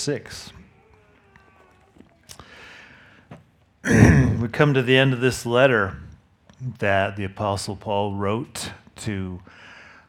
[0.00, 0.52] 6.
[3.84, 5.98] we come to the end of this letter
[6.78, 9.40] that the Apostle Paul wrote to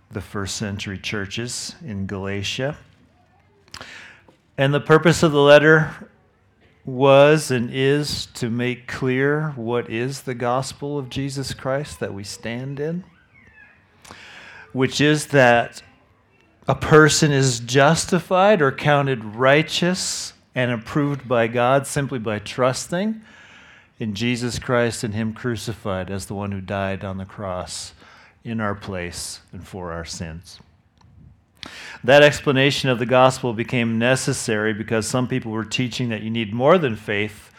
[0.10, 2.78] the first century churches in Galatia.
[4.58, 6.10] And the purpose of the letter
[6.86, 12.24] was and is to make clear what is the gospel of Jesus Christ that we
[12.24, 13.04] stand in,
[14.72, 15.84] which is that
[16.72, 23.20] a person is justified or counted righteous and approved by God simply by trusting
[24.00, 27.92] in Jesus Christ and Him crucified as the one who died on the cross
[28.46, 30.62] in our place and for our sins.
[32.06, 36.54] That explanation of the gospel became necessary because some people were teaching that you need
[36.54, 37.52] more than faith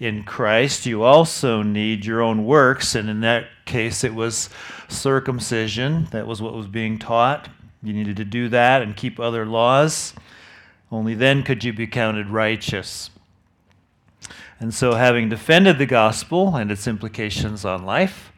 [0.00, 0.86] in Christ.
[0.86, 4.50] You also need your own works, and in that case, it was
[4.88, 6.08] circumcision.
[6.10, 7.48] That was what was being taught.
[7.86, 10.12] You needed to do that and keep other laws.
[10.90, 13.10] Only then could you be counted righteous.
[14.58, 18.32] And so, having defended the gospel and its implications on life,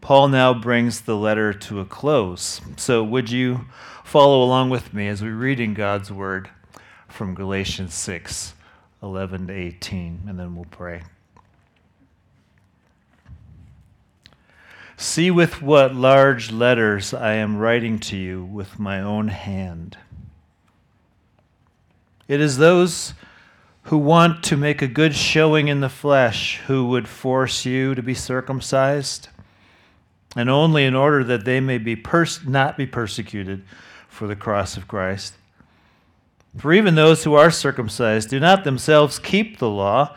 [0.00, 2.60] Paul now brings the letter to a close.
[2.76, 3.66] So, would you
[4.04, 6.50] follow along with me as we read in God's word
[7.08, 8.54] from Galatians 6
[9.02, 11.02] 11 to 18, and then we'll pray.
[14.96, 19.98] See with what large letters I am writing to you with my own hand.
[22.28, 23.14] It is those
[23.84, 28.02] who want to make a good showing in the flesh who would force you to
[28.02, 29.28] be circumcised
[30.36, 33.62] and only in order that they may be pers- not be persecuted
[34.08, 35.34] for the cross of Christ.
[36.56, 40.16] For even those who are circumcised do not themselves keep the law,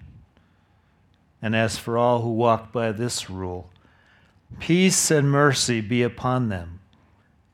[1.41, 3.69] And as for all who walk by this rule,
[4.59, 6.79] peace and mercy be upon them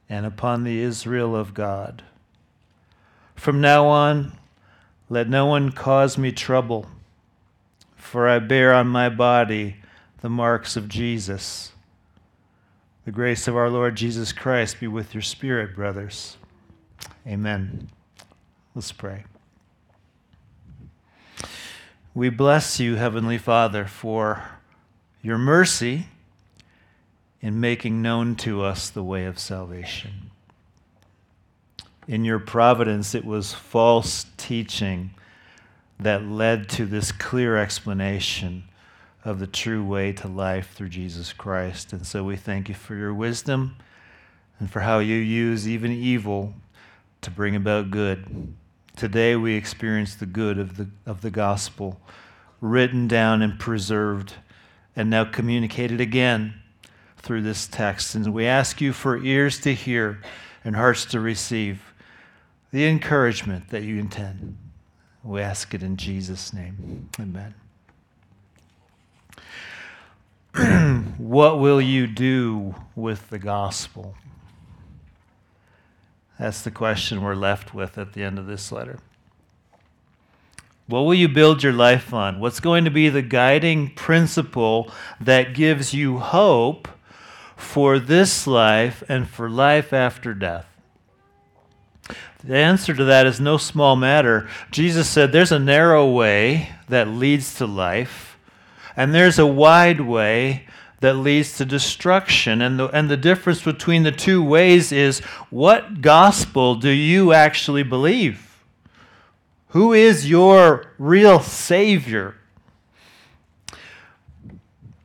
[0.09, 2.03] and upon the Israel of God.
[3.35, 4.33] From now on,
[5.09, 6.87] let no one cause me trouble
[8.07, 9.75] for I bear on my body
[10.21, 11.73] the marks of Jesus.
[13.03, 16.37] The grace of our Lord Jesus Christ be with your spirit, brothers.
[17.27, 17.89] Amen.
[18.73, 19.25] Let's pray.
[22.17, 24.43] We bless you, Heavenly Father, for
[25.21, 26.07] your mercy
[27.41, 30.31] in making known to us the way of salvation.
[32.07, 35.11] In your providence, it was false teaching
[35.99, 38.63] that led to this clear explanation
[39.23, 41.93] of the true way to life through Jesus Christ.
[41.93, 43.75] And so we thank you for your wisdom
[44.59, 46.55] and for how you use even evil
[47.21, 48.55] to bring about good.
[48.97, 52.01] Today we experience the good of the, of the gospel
[52.59, 54.33] written down and preserved
[54.95, 56.55] and now communicated again
[57.17, 58.15] through this text.
[58.15, 60.19] And we ask you for ears to hear
[60.63, 61.93] and hearts to receive
[62.71, 64.57] the encouragement that you intend.
[65.23, 67.07] We ask it in Jesus' name.
[67.19, 67.53] Amen.
[71.19, 74.15] what will you do with the gospel?
[76.39, 78.99] That's the question we're left with at the end of this letter.
[80.87, 82.39] What will you build your life on?
[82.39, 86.87] What's going to be the guiding principle that gives you hope
[87.57, 90.65] for this life and for life after death?
[92.43, 94.47] The answer to that is no small matter.
[94.71, 98.37] Jesus said there's a narrow way that leads to life,
[98.95, 100.67] and there's a wide way
[100.99, 102.61] that leads to destruction.
[102.61, 105.19] And the, and the difference between the two ways is
[105.49, 108.63] what gospel do you actually believe?
[109.69, 112.35] Who is your real Savior?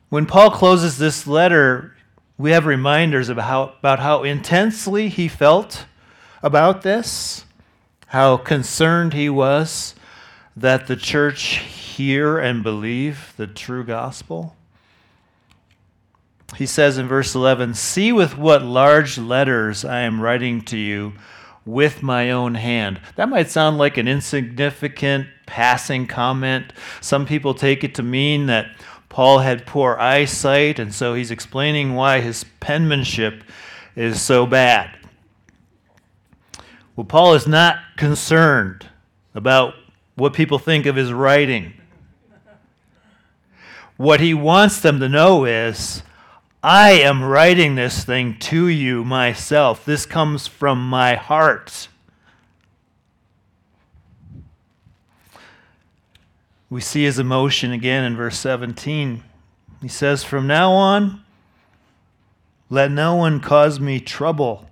[0.09, 1.95] When Paul closes this letter,
[2.37, 5.85] we have reminders about how, about how intensely he felt
[6.41, 7.45] about this,
[8.07, 9.95] how concerned he was
[10.55, 14.55] that the church hear and believe the true gospel.
[16.55, 21.13] He says in verse 11, See with what large letters I am writing to you
[21.65, 22.99] with my own hand.
[23.15, 26.73] That might sound like an insignificant passing comment.
[27.01, 28.67] Some people take it to mean that
[29.09, 33.43] Paul had poor eyesight, and so he's explaining why his penmanship
[33.95, 34.97] is so bad.
[36.95, 38.87] Well, Paul is not concerned
[39.35, 39.75] about
[40.15, 41.73] what people think of his writing.
[43.97, 46.03] What he wants them to know is
[46.65, 49.83] I am writing this thing to you myself.
[49.83, 51.89] This comes from my heart.
[56.69, 59.25] We see his emotion again in verse 17.
[59.81, 61.21] He says, From now on,
[62.69, 64.69] let no one cause me trouble,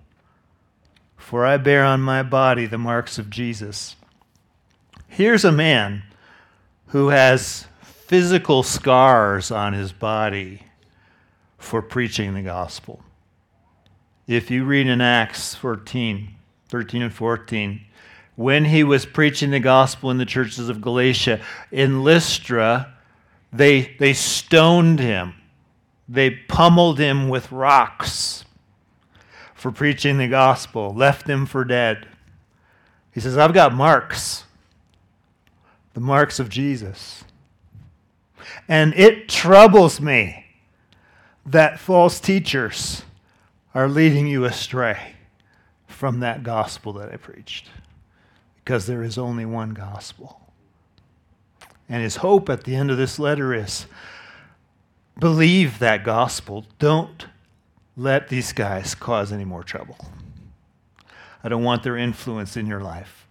[1.18, 3.98] for I bear on my body the marks of Jesus.
[5.10, 6.04] Here's a man
[6.88, 10.64] who has physical scars on his body
[11.62, 13.02] for preaching the gospel.
[14.28, 16.30] If you read in Acts 14,
[16.70, 17.82] 13 and 14,
[18.36, 21.42] when he was preaching the gospel in the churches of Galatia,
[21.72, 22.94] in Lystra,
[23.54, 25.36] they, they stoned him.
[26.10, 28.46] They pummeled him with rocks
[29.54, 32.08] for preaching the gospel, left him for dead.
[33.14, 34.46] He says, I've got marks
[35.94, 37.24] the marks of Jesus.
[38.68, 40.41] And it troubles me
[41.46, 43.04] that false teachers
[43.74, 45.16] are leading you astray
[45.88, 47.70] from that gospel that I preached.
[48.64, 50.42] Because there is only one gospel.
[51.90, 53.86] And his hope at the end of this letter is
[55.20, 56.66] believe that gospel.
[56.80, 57.28] Don't
[57.98, 59.98] let these guys cause any more trouble.
[61.44, 63.28] I don't want their influence in your life.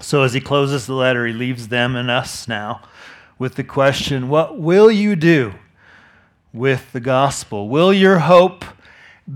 [0.00, 2.82] So as he closes the letter, he leaves them and us now
[3.38, 5.54] with the question What will you do
[6.52, 7.68] with the gospel?
[7.68, 8.64] Will your hope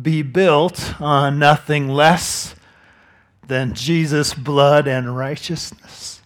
[0.01, 2.55] be built on nothing less
[3.47, 6.23] than Jesus' blood and righteousness?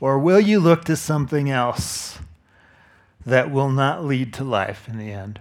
[0.00, 2.18] Or will you look to something else
[3.26, 5.40] that will not lead to life in the end?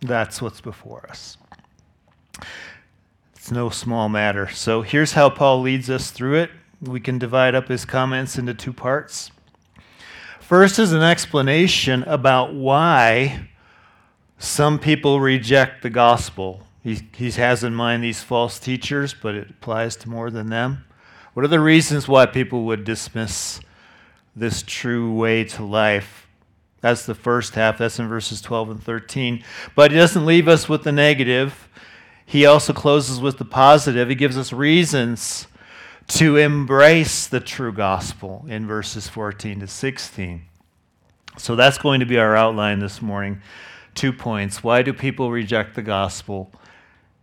[0.00, 1.36] That's what's before us.
[3.34, 4.48] It's no small matter.
[4.48, 6.50] So here's how Paul leads us through it.
[6.80, 9.30] We can divide up his comments into two parts.
[10.46, 13.48] First is an explanation about why
[14.38, 16.62] some people reject the gospel.
[16.82, 20.84] He, he has in mind these false teachers, but it applies to more than them.
[21.32, 23.60] What are the reasons why people would dismiss
[24.36, 26.26] this true way to life?
[26.82, 27.78] That's the first half.
[27.78, 29.42] That's in verses 12 and 13.
[29.74, 31.68] But he doesn't leave us with the negative
[32.26, 34.08] he also closes with the positive.
[34.08, 35.46] He gives us reasons
[36.08, 40.42] to embrace the true gospel in verses 14 to 16.
[41.36, 43.40] So that's going to be our outline this morning.
[43.94, 44.62] Two points.
[44.62, 46.52] Why do people reject the gospel?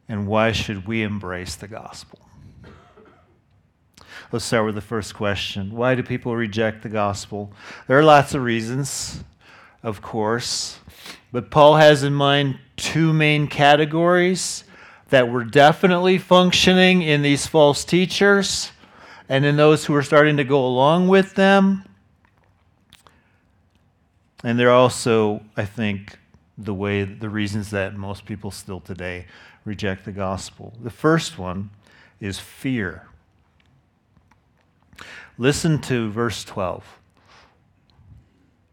[0.09, 2.19] And why should we embrace the gospel?
[4.31, 5.71] Let's start with the first question.
[5.71, 7.51] Why do people reject the gospel?
[7.87, 9.23] There are lots of reasons,
[9.83, 10.79] of course,
[11.33, 14.63] but Paul has in mind two main categories
[15.11, 18.71] that were definitely functioning in these false teachers
[19.29, 21.83] and in those who were starting to go along with them.
[24.43, 26.17] And they're also, I think,
[26.57, 29.27] the way, the reasons that most people still today
[29.65, 30.73] reject the gospel.
[30.81, 31.71] The first one
[32.21, 33.07] is fear.
[35.37, 36.99] Listen to verse 12.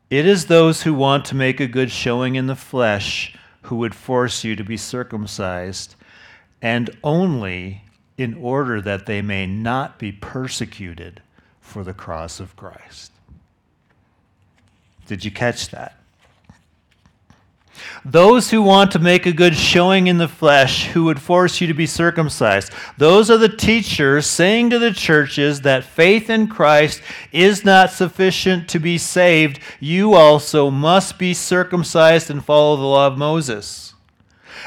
[0.08, 3.94] It is those who want to make a good showing in the flesh who would
[3.94, 5.96] force you to be circumcised
[6.60, 7.82] and only
[8.16, 11.22] in order that they may not be persecuted
[11.60, 13.12] for the cross of Christ.
[15.06, 15.98] Did you catch that?
[18.04, 21.66] Those who want to make a good showing in the flesh, who would force you
[21.66, 22.72] to be circumcised.
[22.96, 28.68] Those are the teachers saying to the churches that faith in Christ is not sufficient
[28.70, 29.60] to be saved.
[29.80, 33.87] You also must be circumcised and follow the law of Moses.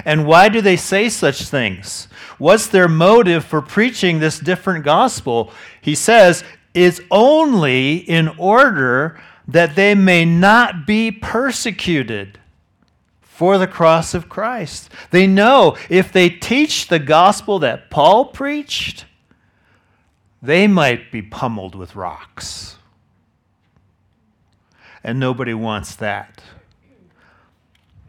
[0.06, 2.08] And why do they say such things?
[2.38, 5.52] What's their motive for preaching this different gospel?
[5.82, 6.44] He says,
[6.74, 12.40] it's only in order that they may not be persecuted
[13.22, 14.90] for the cross of Christ.
[15.10, 19.06] They know if they teach the gospel that Paul preached,
[20.42, 22.78] they might be pummeled with rocks.
[25.04, 26.42] And nobody wants that.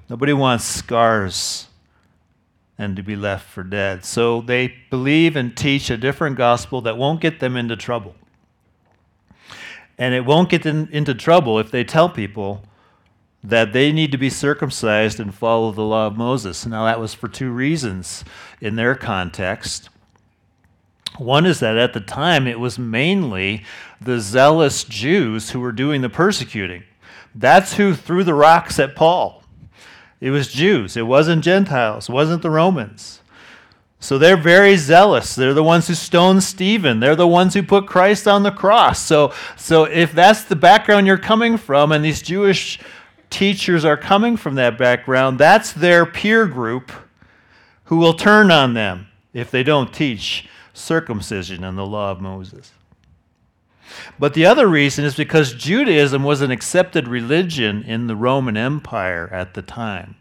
[0.09, 1.69] Nobody wants scars
[2.83, 4.05] and to be left for dead.
[4.05, 8.15] So they believe and teach a different gospel that won't get them into trouble.
[9.97, 12.65] And it won't get them into trouble if they tell people
[13.45, 16.65] that they need to be circumcised and follow the law of Moses.
[16.67, 18.25] Now, that was for two reasons
[18.61, 19.89] in their context.
[21.19, 23.65] One is that at the time it was mainly
[24.01, 26.85] the zealous Jews who were doing the persecuting.
[27.35, 29.42] That's who threw the rocks at Paul.
[30.23, 30.97] It was Jews.
[30.97, 32.09] It wasn't Gentiles.
[32.09, 33.21] It wasn't the Romans.
[33.99, 35.35] So they're very zealous.
[35.35, 37.01] They're the ones who stoned Stephen.
[37.01, 39.03] They're the ones who put Christ on the cross.
[39.03, 42.79] So, so if that's the background you're coming from, and these Jewish
[43.31, 46.93] teachers are coming from that background, that's their peer group
[47.87, 52.71] who will turn on them if they don't teach circumcision and the law of Moses.
[54.19, 59.29] But the other reason is because Judaism was an accepted religion in the Roman Empire
[59.33, 60.17] at the time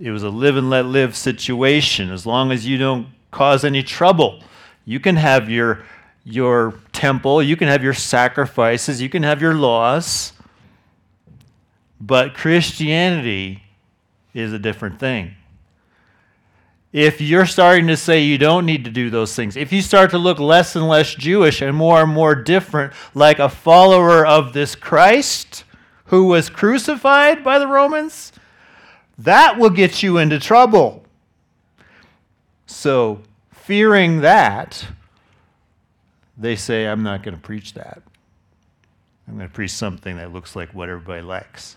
[0.00, 2.10] it was a live and let live situation.
[2.10, 4.42] As long as you don't cause any trouble,
[4.84, 5.84] you can have your
[6.26, 10.32] your temple, you can have your sacrifices, you can have your laws.
[12.00, 13.62] But Christianity
[14.32, 15.34] is a different thing.
[16.94, 20.12] If you're starting to say you don't need to do those things, if you start
[20.12, 24.52] to look less and less Jewish and more and more different, like a follower of
[24.52, 25.64] this Christ
[26.04, 28.30] who was crucified by the Romans,
[29.18, 31.04] that will get you into trouble.
[32.66, 34.86] So, fearing that,
[36.38, 38.02] they say, I'm not going to preach that.
[39.26, 41.74] I'm going to preach something that looks like what everybody likes.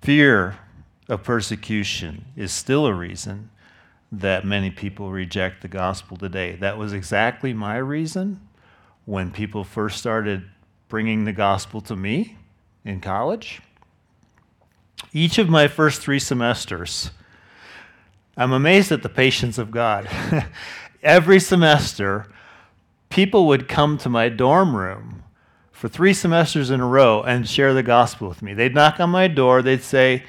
[0.00, 0.58] Fear
[1.10, 3.50] of persecution is still a reason
[4.12, 6.56] that many people reject the gospel today.
[6.56, 8.40] That was exactly my reason
[9.04, 10.44] when people first started
[10.88, 12.36] bringing the gospel to me
[12.84, 13.60] in college.
[15.12, 17.10] Each of my first three semesters,
[18.36, 20.08] I'm amazed at the patience of God.
[21.02, 22.26] Every semester,
[23.08, 25.24] people would come to my dorm room
[25.72, 28.54] for three semesters in a row and share the gospel with me.
[28.54, 30.24] They'd knock on my door, they'd say,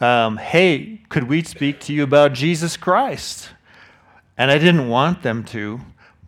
[0.00, 3.50] um, Hey, could we speak to you about Jesus Christ?
[4.36, 5.80] And I didn't want them to,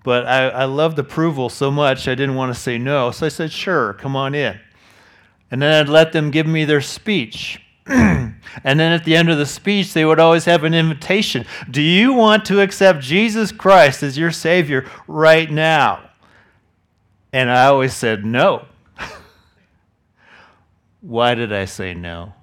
[0.05, 3.11] but I, I loved approval so much I didn't want to say no.
[3.11, 4.59] So I said, Sure, come on in.
[5.51, 7.61] And then I'd let them give me their speech.
[7.87, 11.83] and then at the end of the speech, they would always have an invitation Do
[11.83, 16.11] you want to accept Jesus Christ as your Savior right now?
[17.33, 18.67] And I always said no.
[21.01, 22.35] Why did I say no?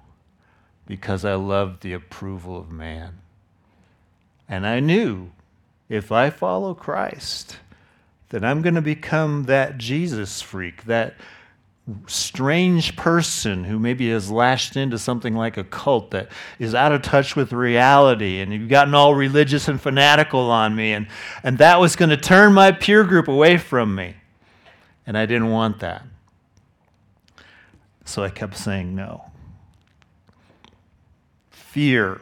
[0.90, 3.20] Because I loved the approval of man.
[4.48, 5.30] And I knew
[5.88, 7.58] if I follow Christ,
[8.30, 11.14] that I'm going to become that Jesus freak, that
[12.08, 16.28] strange person who maybe has lashed into something like a cult that
[16.58, 20.92] is out of touch with reality and you've gotten all religious and fanatical on me
[20.92, 21.06] and,
[21.44, 24.16] and that was going to turn my peer group away from me.
[25.06, 26.02] And i didn't want that.
[28.04, 29.29] So i kept saying no
[31.72, 32.20] fear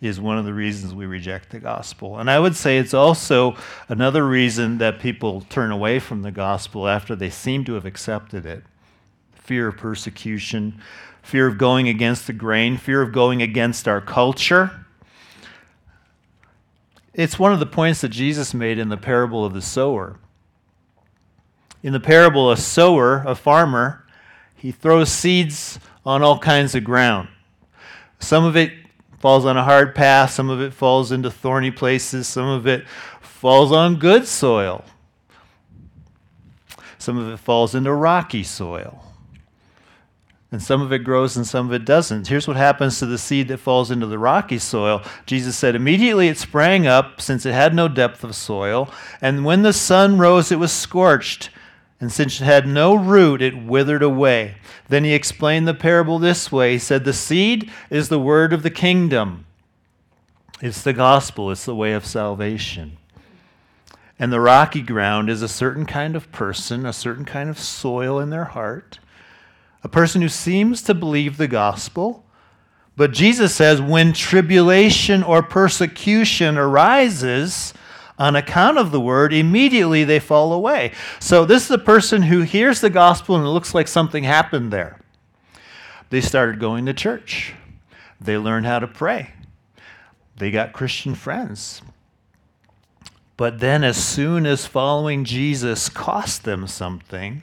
[0.00, 2.18] is one of the reasons we reject the gospel.
[2.18, 3.54] And I would say it's also
[3.88, 8.46] another reason that people turn away from the gospel after they seem to have accepted
[8.46, 8.64] it
[9.34, 10.80] fear of persecution,
[11.22, 14.86] fear of going against the grain, fear of going against our culture.
[17.12, 20.18] It's one of the points that Jesus made in the parable of the sower.
[21.82, 24.06] In the parable, a sower, a farmer,
[24.54, 27.28] he throws seeds on all kinds of ground.
[28.20, 28.72] Some of it
[29.18, 32.86] falls on a hard path, some of it falls into thorny places, some of it
[33.20, 34.84] falls on good soil,
[36.98, 39.04] some of it falls into rocky soil
[40.52, 42.26] and some of it grows and some of it doesn't.
[42.26, 45.02] Here's what happens to the seed that falls into the rocky soil.
[45.26, 49.62] Jesus said, Immediately it sprang up, since it had no depth of soil, and when
[49.62, 51.50] the sun rose, it was scorched,
[52.00, 54.54] and since it had no root, it withered away.
[54.88, 58.62] Then he explained the parable this way He said, The seed is the word of
[58.62, 59.46] the kingdom,
[60.60, 62.96] it's the gospel, it's the way of salvation.
[64.18, 68.18] And the rocky ground is a certain kind of person, a certain kind of soil
[68.18, 68.98] in their heart
[69.82, 72.24] a person who seems to believe the gospel.
[72.96, 77.72] But Jesus says when tribulation or persecution arises
[78.20, 80.92] on account of the word, immediately they fall away.
[81.18, 84.70] So this is a person who hears the gospel and it looks like something happened
[84.70, 85.00] there.
[86.10, 87.54] They started going to church,
[88.20, 89.32] they learned how to pray,
[90.36, 91.80] they got Christian friends.
[93.38, 97.40] But then, as soon as following Jesus cost them something,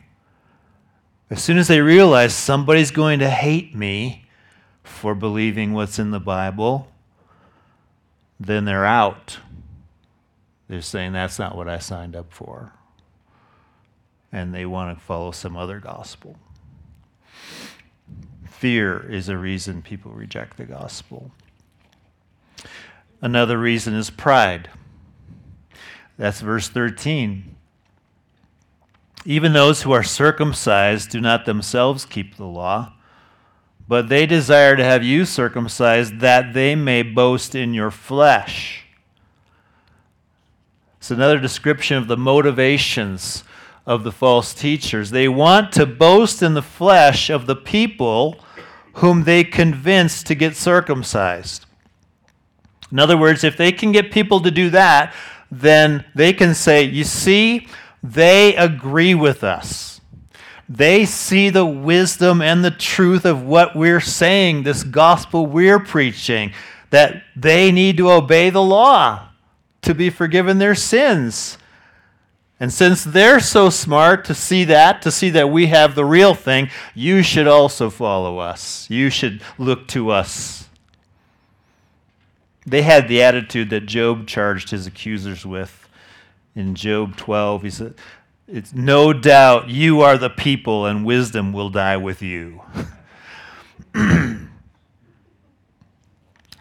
[1.31, 4.25] as soon as they realize somebody's going to hate me
[4.84, 6.88] for believing what's in the Bible,
[8.39, 9.39] then they're out.
[10.67, 12.74] They're saying that's not what I signed up for.
[14.31, 16.38] And they want to follow some other gospel.
[18.50, 21.31] Fear is a reason people reject the gospel.
[23.21, 24.69] Another reason is pride.
[26.17, 27.55] That's verse 13.
[29.25, 32.93] Even those who are circumcised do not themselves keep the law,
[33.88, 38.87] but they desire to have you circumcised that they may boast in your flesh.
[40.98, 43.44] It's another description of the motivations
[43.86, 45.12] of the false teachers.
[45.12, 48.44] They want to boast in the flesh of the people
[48.94, 51.66] whom they convince to get circumcised.
[52.92, 55.13] In other words, if they can get people to do that,
[55.51, 57.68] then they can say, You see,
[58.01, 60.01] they agree with us.
[60.68, 66.51] They see the wisdom and the truth of what we're saying, this gospel we're preaching,
[66.89, 69.27] that they need to obey the law
[69.81, 71.57] to be forgiven their sins.
[72.60, 76.34] And since they're so smart to see that, to see that we have the real
[76.34, 78.89] thing, you should also follow us.
[78.89, 80.67] You should look to us.
[82.65, 85.88] They had the attitude that Job charged his accusers with.
[86.55, 87.93] In Job 12, he said,
[88.48, 92.62] It's no doubt you are the people, and wisdom will die with you.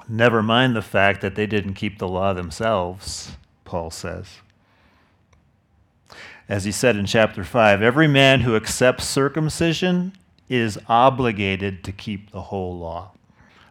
[0.08, 3.32] Never mind the fact that they didn't keep the law themselves,
[3.64, 4.36] Paul says.
[6.48, 10.12] As he said in chapter 5, every man who accepts circumcision
[10.48, 13.10] is obligated to keep the whole law.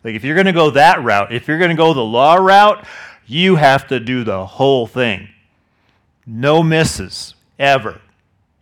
[0.04, 2.36] Like, if you're going to go that route, if you're going to go the law
[2.36, 2.86] route,
[3.26, 5.30] you have to do the whole thing.
[6.28, 8.02] No misses, ever,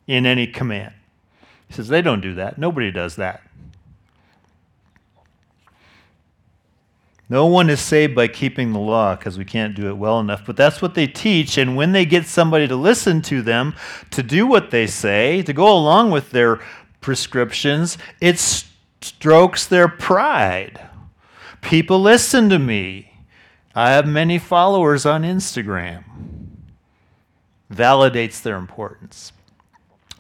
[0.05, 0.93] in any command.
[1.67, 2.59] He says, they don't do that.
[2.59, 3.41] Nobody does that.
[7.33, 10.45] No one is saved by keeping the law because we can't do it well enough.
[10.45, 11.57] But that's what they teach.
[11.57, 13.73] And when they get somebody to listen to them,
[14.11, 16.59] to do what they say, to go along with their
[17.01, 20.79] prescriptions, it strokes their pride.
[21.61, 23.15] People listen to me.
[23.73, 26.03] I have many followers on Instagram.
[27.73, 29.31] Validates their importance.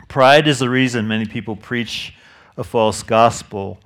[0.07, 2.15] Pride is the reason many people preach
[2.57, 3.77] a false gospel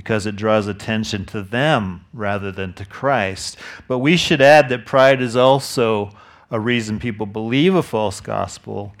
[0.00, 3.58] because it draws attention to them rather than to Christ.
[3.86, 6.10] But we should add that pride is also
[6.50, 8.94] a reason people believe a false gospel,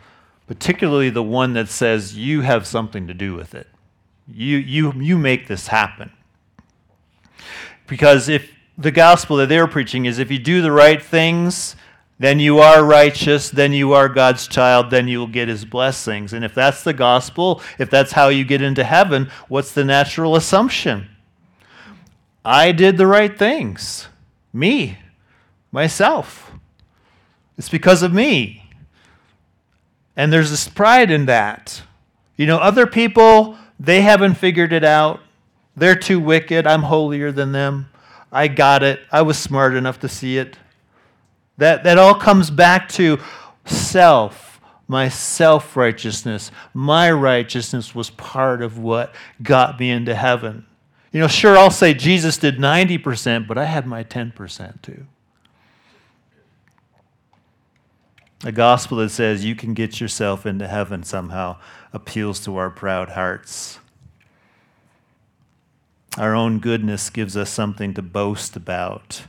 [0.46, 3.66] particularly the one that says you have something to do with it.
[4.28, 6.12] You, you, you make this happen.
[7.86, 11.76] Because if the gospel that they're preaching is if you do the right things,
[12.20, 16.34] then you are righteous, then you are God's child, then you will get his blessings.
[16.34, 20.36] And if that's the gospel, if that's how you get into heaven, what's the natural
[20.36, 21.08] assumption?
[22.44, 24.08] I did the right things.
[24.52, 24.98] Me,
[25.72, 26.52] myself.
[27.56, 28.70] It's because of me.
[30.14, 31.80] And there's this pride in that.
[32.36, 35.20] You know, other people, they haven't figured it out.
[35.74, 36.66] They're too wicked.
[36.66, 37.88] I'm holier than them.
[38.30, 39.00] I got it.
[39.10, 40.58] I was smart enough to see it.
[41.60, 43.18] That, that all comes back to
[43.66, 46.50] self, my self righteousness.
[46.72, 50.64] My righteousness was part of what got me into heaven.
[51.12, 55.06] You know, sure, I'll say Jesus did 90%, but I had my 10% too.
[58.42, 61.58] A gospel that says you can get yourself into heaven somehow
[61.92, 63.80] appeals to our proud hearts.
[66.16, 69.24] Our own goodness gives us something to boast about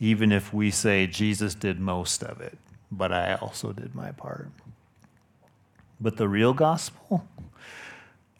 [0.00, 2.58] even if we say Jesus did most of it,
[2.90, 4.48] but I also did my part.
[6.00, 7.28] But the real gospel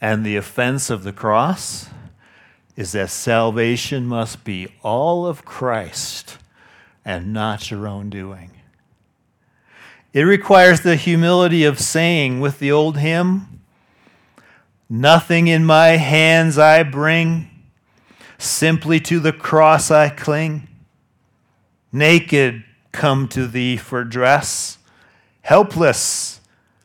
[0.01, 1.90] and the offense of the cross
[2.75, 6.38] is that salvation must be all of Christ
[7.05, 8.53] and not your own doing.
[10.14, 13.61] It requires the humility of saying with the old hymn,
[14.88, 17.49] Nothing in my hands I bring,
[18.38, 20.66] simply to the cross I cling.
[21.92, 24.79] Naked, come to thee for dress.
[25.42, 26.40] Helpless,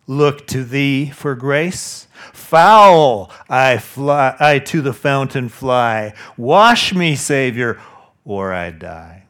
[0.08, 2.08] look to thee for grace.
[2.34, 6.14] Foul, I fly, I to the fountain fly.
[6.38, 7.80] Wash me, Savior,
[8.24, 9.24] or I die.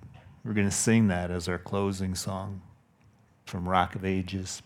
[0.43, 2.61] We're going to sing that as our closing song
[3.45, 4.61] from Rock of Ages.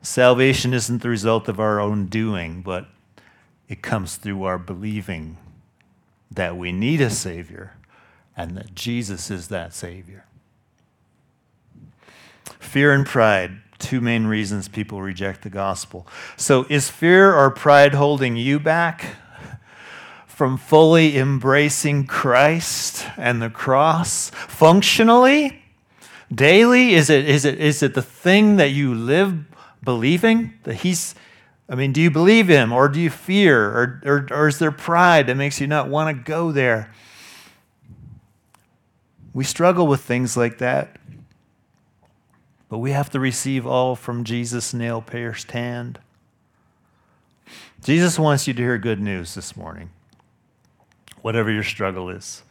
[0.00, 2.88] Salvation isn't the result of our own doing, but
[3.68, 5.36] it comes through our believing
[6.30, 7.74] that we need a Savior
[8.36, 10.24] and that Jesus is that Savior.
[12.58, 16.06] Fear and pride, two main reasons people reject the gospel.
[16.36, 19.16] So, is fear or pride holding you back
[20.26, 25.62] from fully embracing Christ and the cross functionally?
[26.34, 26.94] Daily?
[26.94, 29.44] Is it, is, it, is it the thing that you live
[29.84, 30.54] believing?
[30.62, 31.14] That He's,
[31.68, 33.66] I mean, do you believe Him or do you fear?
[33.66, 36.90] Or, or, or is there pride that makes you not want to go there?
[39.34, 40.96] We struggle with things like that.
[42.68, 45.98] But we have to receive all from Jesus' nail pierced hand.
[47.84, 49.90] Jesus wants you to hear good news this morning.
[51.20, 52.42] whatever your struggle is.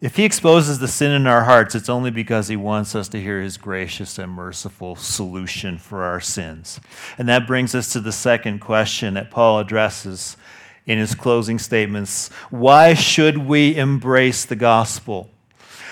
[0.00, 3.20] If he exposes the sin in our hearts, it's only because he wants us to
[3.20, 6.78] hear his gracious and merciful solution for our sins.
[7.16, 10.36] And that brings us to the second question that Paul addresses
[10.84, 15.30] in his closing statements Why should we embrace the gospel?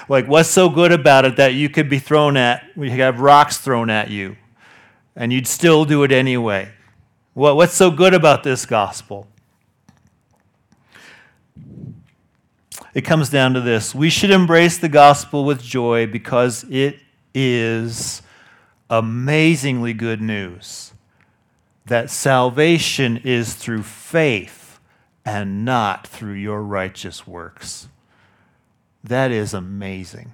[0.09, 3.59] Like, what's so good about it that you could be thrown at, we have rocks
[3.59, 4.37] thrown at you,
[5.15, 6.71] and you'd still do it anyway?
[7.35, 9.27] What, what's so good about this gospel?
[12.95, 16.99] It comes down to this we should embrace the gospel with joy because it
[17.35, 18.21] is
[18.91, 20.93] amazingly good news
[21.87, 24.79] that salvation is through faith
[25.25, 27.89] and not through your righteous works.
[29.05, 30.33] That is amazing.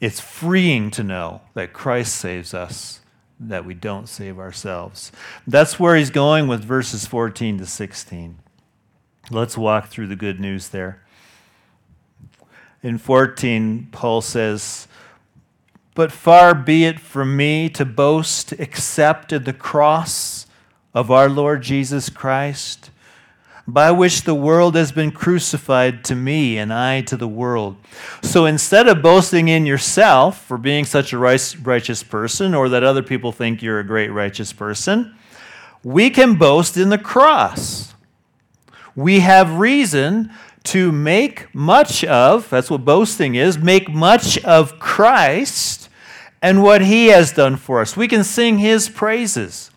[0.00, 3.00] It's freeing to know that Christ saves us,
[3.38, 5.12] that we don't save ourselves.
[5.46, 8.38] That's where he's going with verses 14 to 16.
[9.30, 11.02] Let's walk through the good news there.
[12.82, 14.88] In 14, Paul says,
[15.94, 20.46] But far be it from me to boast except in the cross
[20.94, 22.89] of our Lord Jesus Christ,
[23.66, 27.76] by which the world has been crucified to me and I to the world.
[28.22, 33.02] So instead of boasting in yourself for being such a righteous person or that other
[33.02, 35.14] people think you're a great righteous person,
[35.84, 37.90] we can boast in the cross
[39.00, 40.30] we have reason
[40.62, 45.88] to make much of, that's what boasting is, make much of Christ
[46.42, 47.96] and what he has done for us.
[47.96, 49.70] We can sing his praises.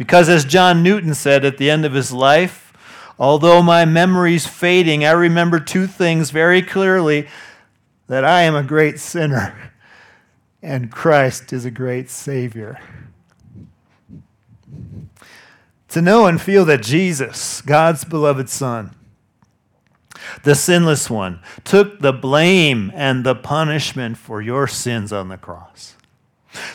[0.00, 2.72] Because as John Newton said at the end of his life,
[3.18, 7.28] although my memory's fading, I remember two things very clearly
[8.06, 9.72] that I am a great sinner
[10.62, 12.80] and Christ is a great Savior
[15.88, 18.94] to know and feel that Jesus, God's beloved Son,
[20.44, 25.94] the sinless one, took the blame and the punishment for your sins on the cross.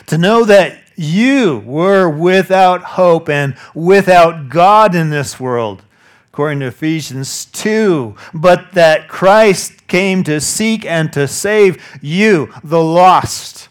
[0.06, 5.82] To know that you were without hope and without God in this world,
[6.28, 12.82] according to Ephesians 2, but that Christ came to seek and to save you, the
[12.82, 13.68] lost,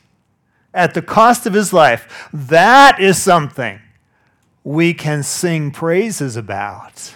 [0.73, 2.29] at the cost of his life.
[2.31, 3.81] That is something
[4.63, 7.15] we can sing praises about.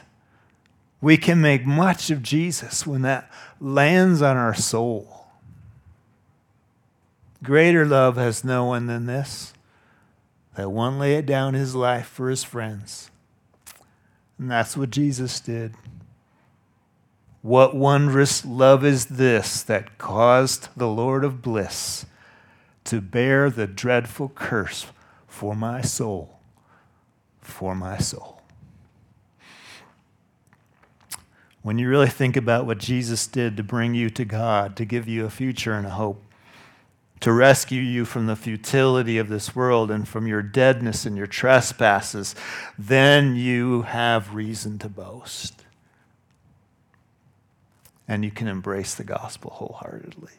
[1.02, 5.28] We can make much of Jesus when that lands on our soul.
[7.42, 9.54] Greater love has no one than this
[10.60, 13.10] that one laid down his life for his friends.
[14.38, 15.74] And that's what Jesus did.
[17.42, 22.06] What wondrous love is this that caused the Lord of bliss
[22.84, 24.86] to bear the dreadful curse
[25.28, 26.40] for my soul?
[27.50, 28.42] for my soul.
[31.62, 35.08] When you really think about what Jesus did to bring you to God, to give
[35.08, 36.24] you a future and a hope,
[37.22, 41.28] to rescue you from the futility of this world and from your deadness and your
[41.28, 42.34] trespasses,
[42.78, 45.66] then you have reason to boast.
[48.08, 50.32] And you can embrace the gospel wholeheartedly.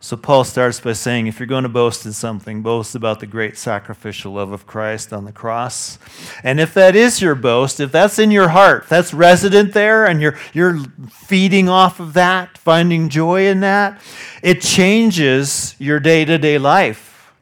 [0.00, 3.26] So Paul starts by saying, if you're going to boast in something, boast about the
[3.26, 5.98] great sacrificial love of Christ on the cross.
[6.44, 10.22] And if that is your boast, if that's in your heart, that's resident there, and
[10.22, 10.78] you're, you're
[11.10, 14.00] feeding off of that, finding joy in that,
[14.40, 17.32] it changes your day to day life.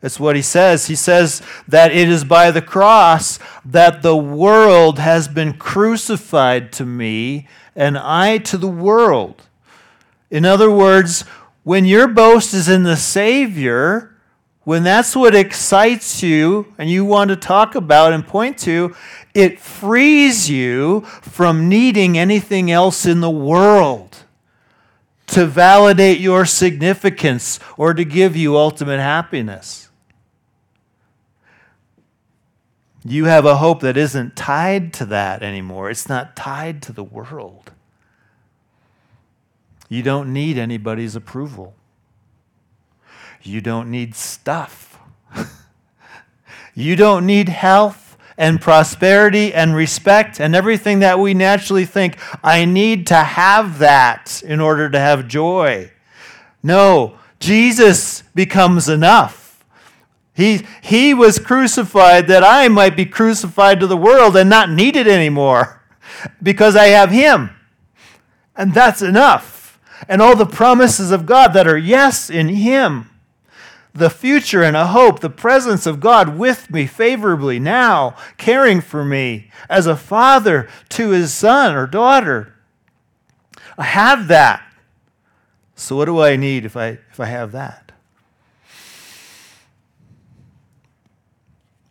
[0.00, 0.88] That's what he says.
[0.88, 6.84] He says that it is by the cross that the world has been crucified to
[6.84, 9.42] me, and I to the world.
[10.32, 11.24] In other words,
[11.64, 14.16] when your boast is in the Savior,
[14.64, 18.94] when that's what excites you and you want to talk about and point to,
[19.34, 24.18] it frees you from needing anything else in the world
[25.28, 29.88] to validate your significance or to give you ultimate happiness.
[33.04, 35.90] You have a hope that isn't tied to that anymore.
[35.90, 37.72] It's not tied to the world.
[39.92, 41.74] You don't need anybody's approval.
[43.42, 44.98] You don't need stuff.
[46.74, 52.16] you don't need health and prosperity and respect and everything that we naturally think.
[52.42, 55.92] I need to have that in order to have joy.
[56.62, 59.62] No, Jesus becomes enough.
[60.32, 65.06] He, he was crucified that I might be crucified to the world and not needed
[65.06, 65.82] anymore
[66.42, 67.50] because I have Him.
[68.56, 69.51] And that's enough
[70.08, 73.08] and all the promises of God that are yes in Him.
[73.94, 79.04] the future and a hope, the presence of God with me favorably now, caring for
[79.04, 82.54] me as a father to his son or daughter.
[83.76, 84.62] I have that.
[85.74, 87.92] So what do I need if I if I have that?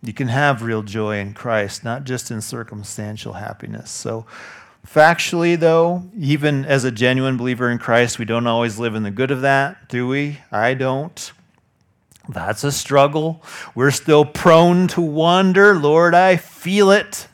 [0.04, 3.92] You can have real joy in Christ, not just in circumstantial happiness.
[3.92, 4.26] So
[4.86, 9.12] Factually, though, even as a genuine believer in Christ, we don't always live in the
[9.12, 10.40] good of that, do we?
[10.52, 11.32] I don't.
[12.28, 13.44] That's a struggle.
[13.76, 15.76] We're still prone to wander.
[15.76, 17.28] Lord, I feel it.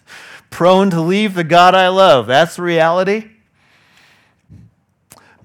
[0.49, 2.27] Prone to leave the God I love.
[2.27, 3.29] That's reality.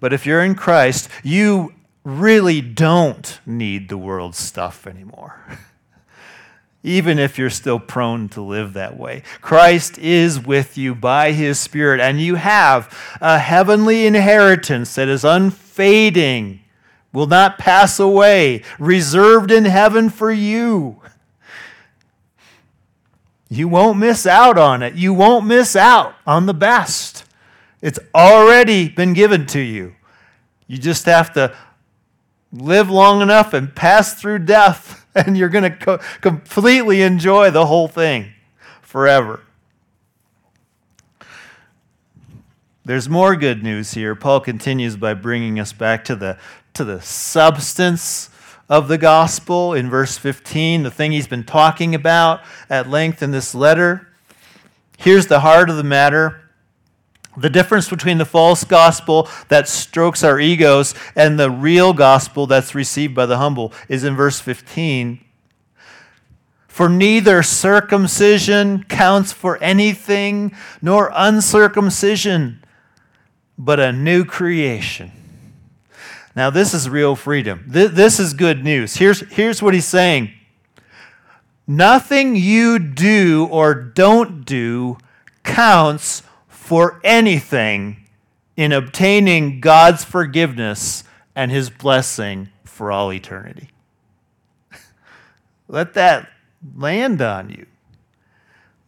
[0.01, 5.41] But if you're in Christ, you really don't need the world's stuff anymore.
[6.83, 9.23] even if you're still prone to live that way.
[9.41, 15.25] Christ is with you by his Spirit, and you have a heavenly inheritance that is
[15.25, 16.61] unfading,
[17.13, 21.01] will not pass away, reserved in heaven for you.
[23.49, 24.95] You won't miss out on it.
[24.95, 27.27] You won't miss out on the best.
[27.83, 29.95] It's already been given to you.
[30.67, 31.55] You just have to
[32.51, 37.67] live long enough and pass through death and you're going to co- completely enjoy the
[37.67, 38.33] whole thing
[38.81, 39.41] forever.
[42.85, 44.15] There's more good news here.
[44.17, 46.37] Paul continues by bringing us back to the,
[46.75, 48.29] to the substance
[48.69, 53.31] of the gospel in verse 15, the thing he's been talking about at length in
[53.31, 54.09] this letter.
[54.99, 56.42] Here's the heart of the matter
[57.37, 62.75] the difference between the false gospel that strokes our egos and the real gospel that's
[62.75, 65.25] received by the humble is in verse 15.
[66.69, 72.65] For neither circumcision counts for anything, nor uncircumcision,
[73.59, 75.13] but a new creation.
[76.35, 77.65] Now, this is real freedom.
[77.67, 78.97] This is good news.
[78.97, 80.33] Here's, here's what he's saying
[81.67, 84.99] Nothing you do or don't do
[85.45, 86.23] counts
[86.63, 87.97] for anything
[88.57, 91.03] in obtaining God's forgiveness
[91.35, 93.71] and his blessing for all eternity.
[95.69, 96.31] Let that
[96.77, 97.67] land on you.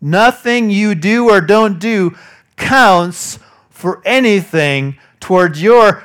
[0.01, 2.17] Nothing you do or don't do
[2.57, 6.05] counts for anything towards your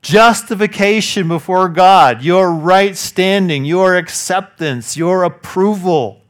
[0.00, 6.22] justification before God, your right standing, your acceptance, your approval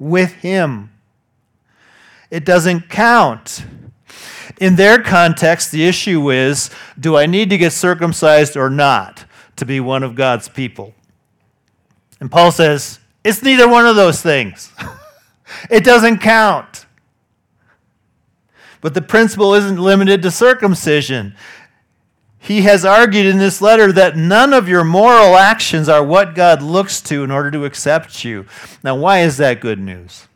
[0.00, 0.90] with Him.
[2.28, 3.64] It doesn't count.
[4.60, 9.24] In their context, the issue is do I need to get circumcised or not
[9.56, 10.94] to be one of God's people?
[12.20, 14.72] And Paul says, it's neither one of those things.
[15.70, 16.86] it doesn't count.
[18.80, 21.34] But the principle isn't limited to circumcision.
[22.38, 26.60] He has argued in this letter that none of your moral actions are what God
[26.60, 28.44] looks to in order to accept you.
[28.82, 30.28] Now, why is that good news?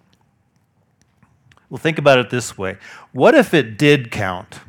[1.71, 2.79] Well, think about it this way
[3.13, 4.61] what if it did count?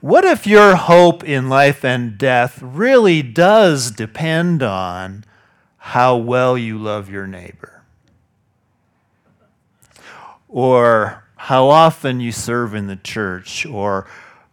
[0.00, 5.24] What if your hope in life and death really does depend on
[5.78, 7.82] how well you love your neighbor?
[10.48, 13.64] Or how often you serve in the church?
[13.66, 14.06] Or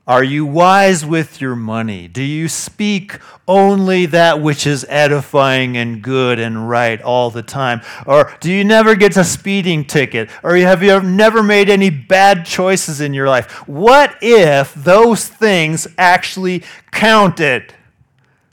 [0.06, 2.10] are you wise with your money?
[2.10, 7.82] Do you speak only that which is edifying and good and right all the time?
[8.06, 10.30] Or do you never get a speeding ticket?
[10.44, 13.50] Or have you never made any bad choices in your life?
[13.68, 17.74] What if those things actually counted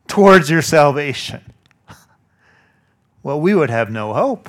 [0.06, 1.40] towards your salvation?
[3.24, 4.48] Well, we would have no hope.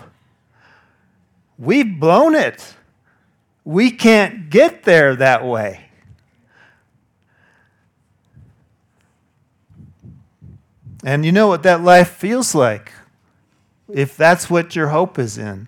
[1.58, 2.76] We've blown it.
[3.66, 5.91] We can't get there that way.
[11.04, 12.94] And you know what that life feels like
[13.92, 15.68] if that's what your hope is in.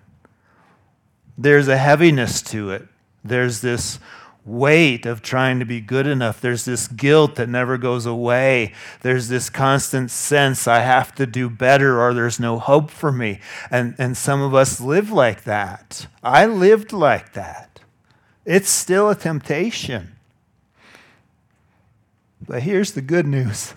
[1.38, 2.88] There's a heaviness to it.
[3.24, 4.00] There's this
[4.46, 6.42] weight of trying to be good enough.
[6.42, 8.74] There's this guilt that never goes away.
[9.02, 13.40] There's this constant sense I have to do better or there's no hope for me.
[13.72, 16.08] And, and some of us live like that.
[16.22, 17.80] I lived like that.
[18.46, 20.16] It's still a temptation.
[22.46, 23.74] But here's the good news.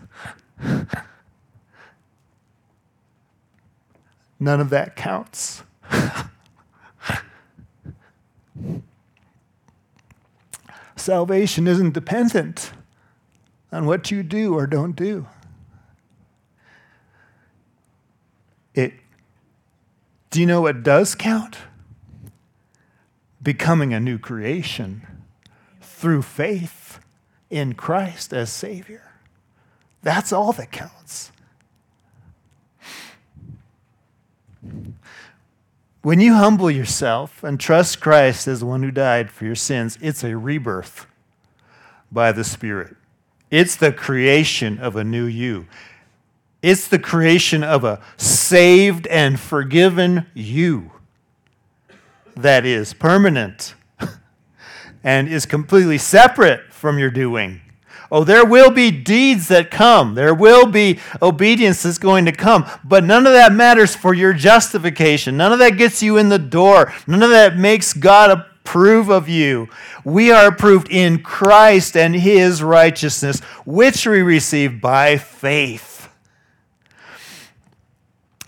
[4.46, 5.64] None of that counts.
[10.94, 12.70] Salvation isn't dependent
[13.72, 15.26] on what you do or don't do.
[18.72, 18.94] It,
[20.30, 21.59] do you know what does count?
[23.42, 25.24] Becoming a new creation
[25.80, 27.00] through faith
[27.50, 29.12] in Christ as Savior.
[30.02, 31.32] That's all that counts.
[36.02, 39.98] When you humble yourself and trust Christ as the one who died for your sins,
[40.00, 41.07] it's a rebirth
[42.12, 42.96] by the Spirit.
[43.50, 45.66] It's the creation of a new you.
[46.62, 50.92] It's the creation of a saved and forgiven you
[52.37, 53.74] that is permanent
[55.05, 57.61] and is completely separate from your doing.
[58.16, 60.14] Oh, there will be deeds that come.
[60.14, 62.64] There will be obedience that's going to come.
[62.83, 65.37] But none of that matters for your justification.
[65.37, 66.94] None of that gets you in the door.
[67.07, 69.68] None of that makes God approve of you.
[70.02, 76.09] We are approved in Christ and his righteousness, which we receive by faith.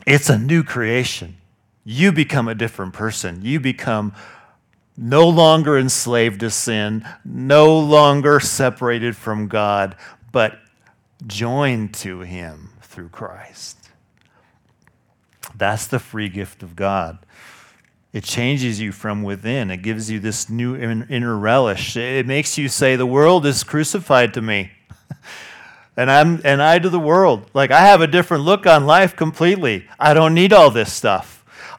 [0.06, 1.36] It's a new creation.
[1.84, 3.40] You become a different person.
[3.42, 4.14] You become
[4.98, 9.96] no longer enslaved to sin, no longer separated from God,
[10.32, 10.58] but
[11.26, 13.76] joined to Him through Christ.
[15.56, 17.18] That's the free gift of God.
[18.12, 19.70] It changes you from within.
[19.70, 21.96] It gives you this new inner relish.
[21.96, 24.72] It makes you say, The world is crucified to me.
[25.96, 27.50] and I'm and I to the world.
[27.54, 29.86] Like I have a different look on life completely.
[29.98, 31.37] I don't need all this stuff.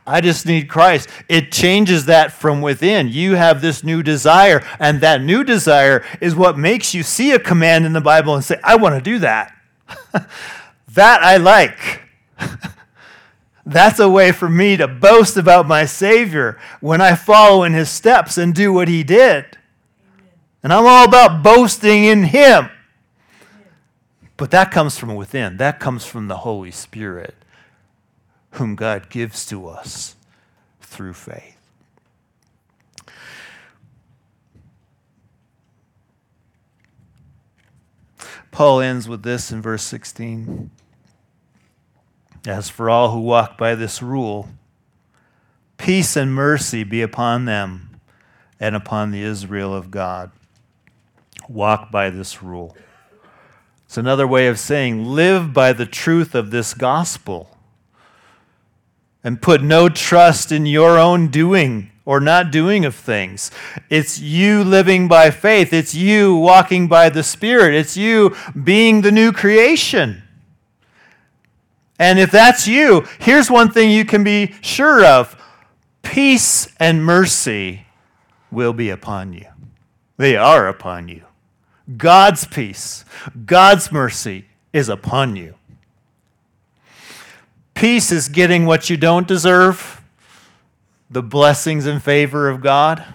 [0.10, 1.08] I just need Christ.
[1.28, 3.10] It changes that from within.
[3.10, 7.38] You have this new desire, and that new desire is what makes you see a
[7.38, 9.56] command in the Bible and say, I want to do that.
[10.93, 12.02] that I like.
[13.67, 17.91] That's a way for me to boast about my Savior when I follow in his
[17.91, 19.45] steps and do what he did.
[20.63, 22.72] And I'm all about boasting in him.
[24.38, 27.36] But that comes from within, that comes from the Holy Spirit
[28.51, 30.15] whom God gives to us
[30.81, 31.55] through faith.
[38.51, 40.69] Paul ends with this in verse 16.
[42.47, 44.49] As for all who walk by this rule,
[45.77, 48.01] peace and mercy be upon them
[48.59, 50.31] and upon the Israel of God.
[51.47, 52.75] Walk by this rule.
[53.85, 57.57] It's another way of saying live by the truth of this gospel
[59.23, 63.51] and put no trust in your own doing or not doing of things.
[63.89, 69.12] It's you living by faith, it's you walking by the Spirit, it's you being the
[69.12, 70.23] new creation.
[71.99, 75.36] And if that's you, here's one thing you can be sure of
[76.01, 77.86] peace and mercy
[78.49, 79.45] will be upon you.
[80.17, 81.25] They are upon you.
[81.95, 83.05] God's peace,
[83.45, 85.59] God's mercy is upon you.
[87.79, 90.01] Peace is getting what you don't deserve,
[91.09, 93.05] the blessings and favor of God.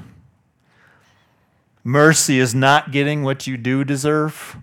[1.85, 4.57] Mercy is not getting what you do deserve,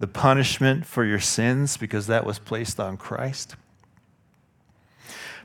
[0.00, 3.56] the punishment for your sins, because that was placed on Christ.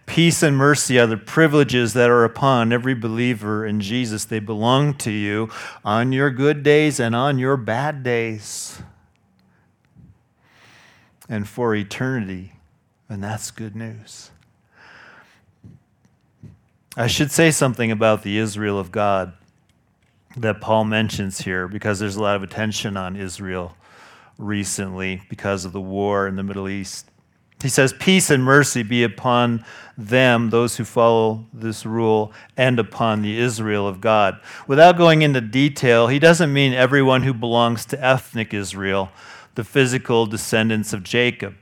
[0.06, 4.26] Peace and mercy are the privileges that are upon every believer in Jesus.
[4.26, 5.50] They belong to you
[5.86, 8.82] on your good days and on your bad days,
[11.30, 12.52] and for eternity.
[13.10, 14.32] And that's good news.
[16.98, 19.34] I should say something about the Israel of God
[20.38, 23.76] that Paul mentions here because there's a lot of attention on Israel
[24.38, 27.10] recently because of the war in the Middle East.
[27.62, 29.64] He says, Peace and mercy be upon
[29.98, 34.40] them, those who follow this rule, and upon the Israel of God.
[34.68, 39.10] Without going into detail, he doesn't mean everyone who belongs to ethnic Israel,
[39.56, 41.56] the physical descendants of Jacob.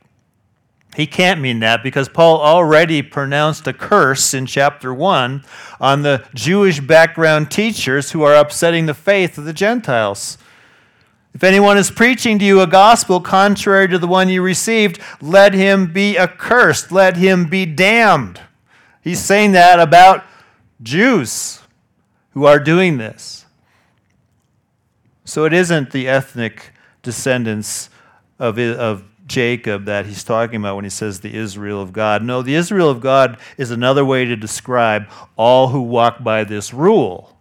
[0.95, 5.43] He can't mean that because Paul already pronounced a curse in chapter 1
[5.79, 10.37] on the Jewish background teachers who are upsetting the faith of the Gentiles.
[11.33, 15.55] If anyone is preaching to you a gospel contrary to the one you received, let
[15.55, 18.39] him be accursed, let him be damned.
[19.01, 20.23] He's saying that about
[20.83, 21.61] Jews
[22.31, 23.45] who are doing this.
[25.25, 27.89] So it isn't the ethnic descendants
[28.37, 32.23] of, of Jacob that he's talking about when he says the Israel of God.
[32.23, 36.73] No, the Israel of God is another way to describe all who walk by this
[36.73, 37.37] rule.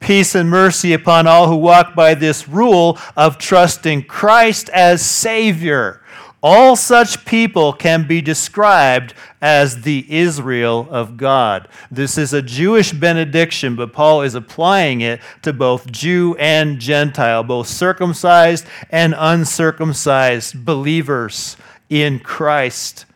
[0.00, 6.01] Peace and mercy upon all who walk by this rule of trusting Christ as Savior
[6.42, 11.68] all such people can be described as the Israel of God.
[11.90, 17.44] This is a Jewish benediction, but Paul is applying it to both Jew and Gentile,
[17.44, 21.56] both circumcised and uncircumcised believers
[21.88, 23.06] in Christ.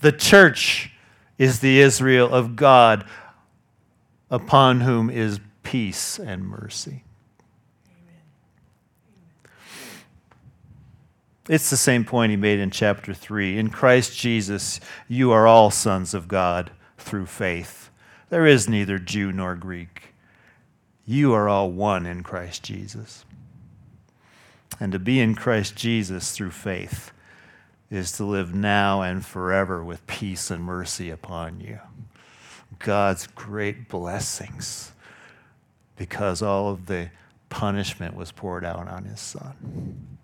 [0.00, 0.92] The church
[1.36, 3.04] is the Israel of God,
[4.30, 7.04] upon whom is peace and mercy.
[11.48, 13.58] It's the same point he made in chapter 3.
[13.58, 17.88] In Christ Jesus, you are all sons of God through faith.
[18.28, 20.14] There is neither Jew nor Greek.
[21.06, 23.24] You are all one in Christ Jesus.
[24.78, 27.12] And to be in Christ Jesus through faith
[27.90, 31.78] is to live now and forever with peace and mercy upon you.
[32.78, 34.92] God's great blessings
[35.96, 37.08] because all of the
[37.48, 40.17] punishment was poured out on his son.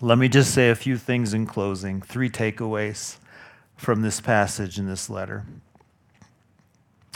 [0.00, 3.16] Let me just say a few things in closing, three takeaways
[3.76, 5.44] from this passage in this letter.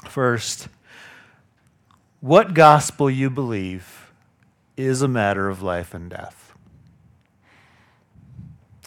[0.09, 0.69] First,
[2.21, 4.13] what gospel you believe
[4.77, 6.55] is a matter of life and death.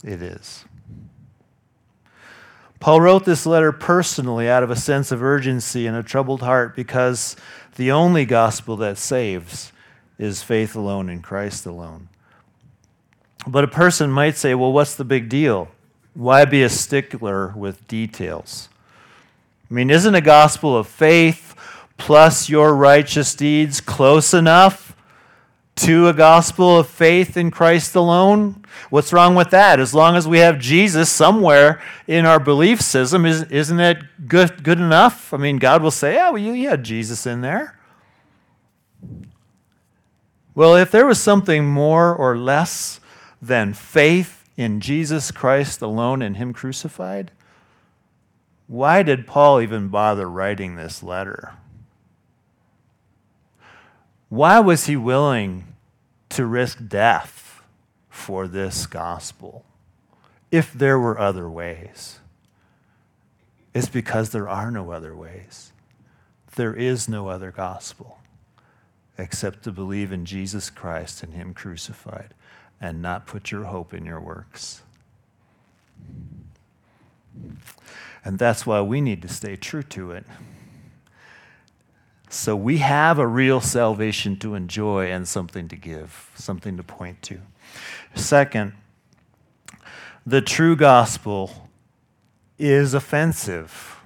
[0.03, 0.65] It is.
[2.79, 6.75] Paul wrote this letter personally out of a sense of urgency and a troubled heart
[6.75, 7.35] because
[7.77, 9.71] the only gospel that saves
[10.17, 12.09] is faith alone in Christ alone.
[13.47, 15.69] But a person might say, well, what's the big deal?
[16.13, 18.69] Why be a stickler with details?
[19.69, 21.55] I mean, isn't a gospel of faith
[21.97, 24.95] plus your righteous deeds close enough
[25.75, 28.63] to a gospel of faith in Christ alone?
[28.89, 29.79] What's wrong with that?
[29.79, 34.79] As long as we have Jesus somewhere in our belief system, isn't it good, good
[34.79, 35.33] enough?
[35.33, 37.77] I mean, God will say, oh, well, you had Jesus in there.
[40.53, 43.01] Well, if there was something more or less
[43.47, 47.31] than faith in Jesus Christ alone and Him crucified?
[48.67, 51.53] Why did Paul even bother writing this letter?
[54.29, 55.75] Why was he willing
[56.29, 57.61] to risk death
[58.09, 59.63] for this gospel
[60.51, 62.19] if there were other ways?
[63.73, 65.71] It's because there are no other ways.
[66.55, 68.19] There is no other gospel
[69.17, 72.33] except to believe in Jesus Christ and Him crucified
[72.79, 74.81] and not put your hope in your works.
[78.23, 80.25] And that's why we need to stay true to it.
[82.29, 87.21] So we have a real salvation to enjoy and something to give, something to point
[87.23, 87.39] to.
[88.15, 88.73] Second,
[90.25, 91.69] the true gospel
[92.57, 93.97] is offensive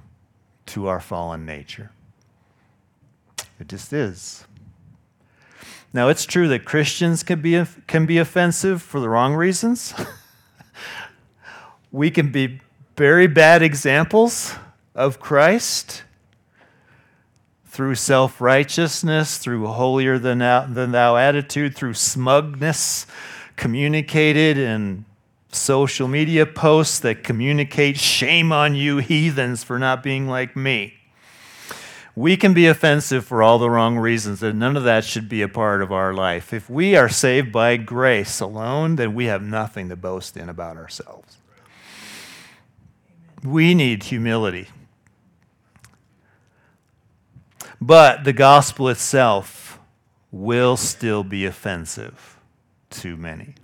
[0.67, 1.91] to our fallen nature.
[3.59, 4.45] It just is.
[5.91, 9.93] Now, it's true that Christians can be, can be offensive for the wrong reasons.
[11.91, 12.61] we can be
[12.95, 14.55] very bad examples
[14.93, 16.03] of Christ
[17.65, 23.07] through self righteousness, through holier than thou, than thou attitude, through smugness
[23.55, 25.05] communicated in
[25.51, 30.98] social media posts that communicate shame on you, heathens, for not being like me.
[32.19, 35.41] We can be offensive for all the wrong reasons, and none of that should be
[35.41, 36.51] a part of our life.
[36.51, 40.75] If we are saved by grace alone, then we have nothing to boast in about
[40.75, 41.37] ourselves.
[43.41, 44.67] We need humility.
[47.79, 49.79] But the gospel itself
[50.29, 52.37] will still be offensive
[52.89, 53.55] to many.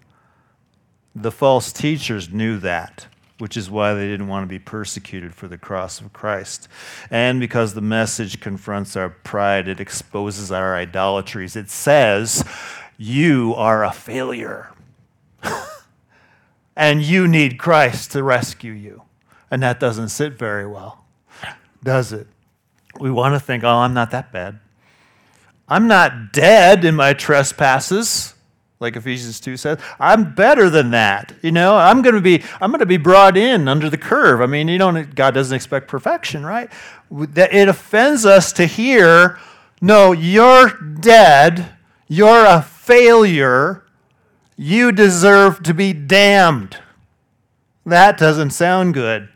[1.13, 5.47] The false teachers knew that which is why they didn't want to be persecuted for
[5.47, 6.67] the cross of Christ.
[7.09, 11.55] And because the message confronts our pride, it exposes our idolatries.
[11.55, 12.45] It says,
[12.97, 14.71] You are a failure.
[16.75, 19.01] and you need Christ to rescue you.
[19.51, 21.05] And that doesn't sit very well,
[21.83, 22.27] does it?
[22.99, 24.59] We want to think, Oh, I'm not that bad.
[25.67, 28.34] I'm not dead in my trespasses
[28.85, 29.79] like Ephesians 2 says.
[29.99, 31.33] I'm better than that.
[31.41, 34.41] You know, I'm going to be I'm going to be brought in under the curve.
[34.41, 36.71] I mean, you don't God doesn't expect perfection, right?
[37.11, 39.39] That It offends us to hear,
[39.81, 41.73] "No, you're dead.
[42.07, 43.83] You're a failure.
[44.55, 46.77] You deserve to be damned."
[47.85, 49.29] That doesn't sound good.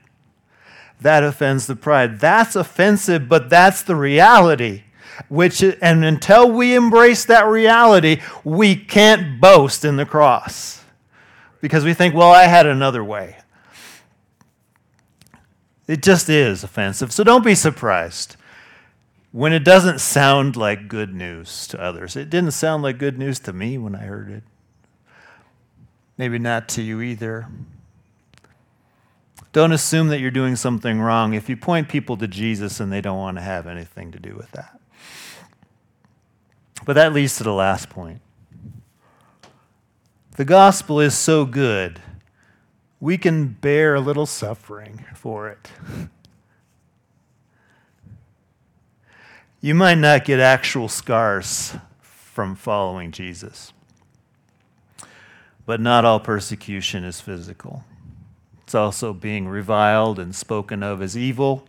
[1.02, 2.20] That offends the pride.
[2.20, 4.84] That's offensive, but that's the reality
[5.28, 10.84] which and until we embrace that reality, we can't boast in the cross.
[11.62, 13.38] Because we think, well, I had another way.
[15.88, 17.12] It just is offensive.
[17.12, 18.38] So don't be surprised
[19.32, 22.16] when it doesn't sound like good news to others.
[22.16, 24.44] It didn't sound like good news to me when I heard it.
[26.18, 27.48] Maybe not to you either.
[29.52, 33.02] Don't assume that you're doing something wrong if you point people to Jesus and they
[33.02, 34.79] don't want to have anything to do with that.
[36.90, 38.20] But that leads to the last point.
[40.38, 42.02] The gospel is so good,
[43.00, 45.70] we can bear a little suffering for it.
[49.62, 53.72] You might not get actual scars from following Jesus,
[55.68, 57.84] but not all persecution is physical.
[58.64, 61.68] It's also being reviled and spoken of as evil.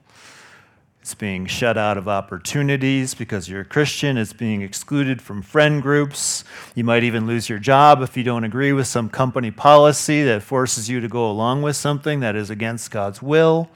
[1.10, 4.16] It's being shut out of opportunities because you're a Christian.
[4.16, 6.44] It's being excluded from friend groups.
[6.76, 10.44] You might even lose your job if you don't agree with some company policy that
[10.44, 13.68] forces you to go along with something that is against God's will.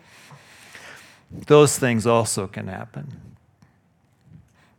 [1.48, 3.20] Those things also can happen.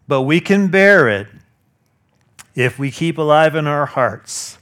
[0.07, 1.27] But we can bear it
[2.55, 4.59] if we keep alive in our hearts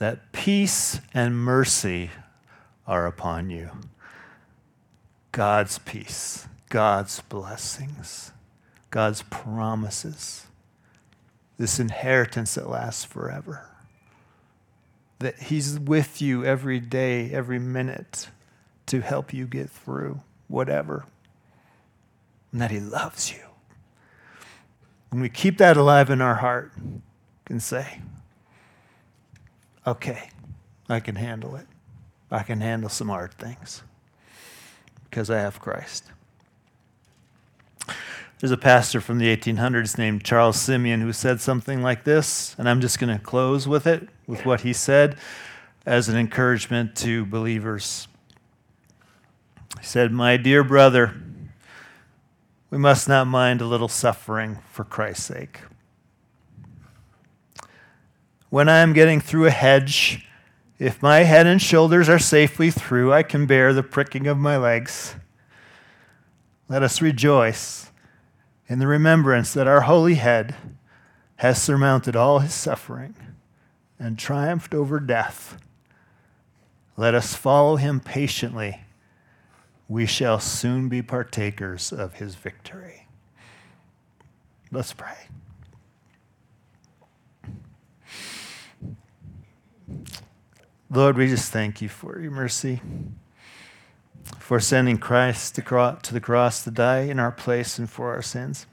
[0.00, 2.10] that peace and mercy
[2.86, 3.70] are upon you.
[5.30, 8.32] God's peace, God's blessings,
[8.90, 10.46] God's promises,
[11.58, 13.66] this inheritance that lasts forever.
[15.18, 18.28] That He's with you every day, every minute
[18.86, 21.06] to help you get through whatever.
[22.52, 23.40] And that He loves you.
[25.10, 26.72] When we keep that alive in our heart,
[27.48, 28.00] can say,
[29.86, 30.28] okay,
[30.88, 31.66] I can handle it.
[32.30, 33.82] I can handle some hard things
[35.04, 36.04] because I have Christ.
[38.40, 42.68] There's a pastor from the 1800s named Charles Simeon who said something like this, and
[42.68, 45.18] I'm just going to close with it, with what he said
[45.84, 48.06] as an encouragement to believers.
[49.80, 51.14] He said, My dear brother,
[52.70, 55.60] we must not mind a little suffering for Christ's sake.
[58.50, 60.28] When I am getting through a hedge,
[60.78, 64.56] if my head and shoulders are safely through, I can bear the pricking of my
[64.56, 65.16] legs.
[66.68, 67.87] Let us rejoice
[68.68, 70.54] in the remembrance that our holy head
[71.36, 73.14] has surmounted all his suffering
[73.98, 75.58] and triumphed over death.
[76.96, 78.82] Let us follow him patiently
[79.88, 83.06] we shall soon be partakers of his victory.
[84.70, 85.16] Let's pray.
[90.90, 92.80] Lord, we just thank you for your mercy,
[94.38, 95.62] for sending Christ to,
[96.10, 98.66] the cross to die in our place and for our sins,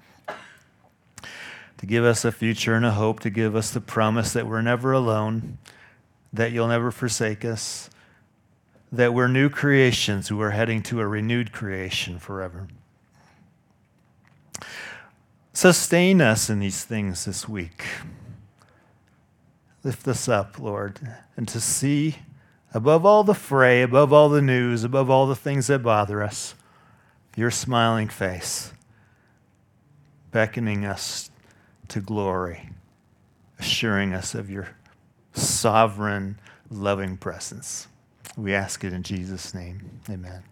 [1.78, 4.62] to give us a future and a hope, to give us the promise that we're
[4.62, 5.58] never alone,
[6.32, 7.90] that you'll never forsake us
[8.92, 12.68] that we're new creations who are heading to a renewed creation forever.
[15.54, 17.86] Sustain us in these things this week.
[19.84, 21.00] Lift us up, Lord,
[21.38, 22.18] and to see
[22.76, 26.56] above all the fray, above all the news, above all the things that bother us,
[27.38, 28.74] your smiling face,
[30.32, 31.32] beckoning us
[31.88, 32.70] to glory,
[33.58, 34.68] assuring us of your
[35.34, 36.38] sovereign,
[36.70, 37.88] loving presence.
[38.36, 40.02] We ask it in Jesus' name.
[40.10, 40.44] Amen.